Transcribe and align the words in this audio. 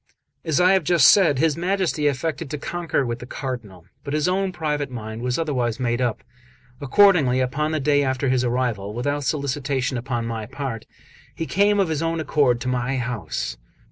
XXXIX 0.45 0.49
AS 0.49 0.59
I 0.59 0.71
have 0.73 0.83
just 0.83 1.11
said, 1.11 1.37
his 1.37 1.55
Majesty 1.55 2.07
affected 2.07 2.49
to 2.49 2.57
concur 2.57 3.05
with 3.05 3.19
the 3.19 3.27
Cardinal, 3.27 3.85
but 4.03 4.15
his 4.15 4.27
own 4.27 4.51
private 4.51 4.89
mind 4.89 5.21
was 5.21 5.37
otherwise 5.37 5.79
made 5.79 6.01
up. 6.01 6.23
Accordingly, 6.81 7.39
upon 7.39 7.71
the 7.71 7.79
day 7.79 8.01
after 8.03 8.27
his 8.27 8.43
arrival, 8.43 8.95
without 8.95 9.23
solicitation 9.25 9.99
upon 9.99 10.25
my 10.25 10.47
part, 10.47 10.87
he 11.35 11.45
came 11.45 11.79
of 11.79 11.89
his 11.89 12.01
own 12.01 12.19
accord 12.19 12.59
to 12.61 12.67
my 12.67 12.97
house. 12.97 13.57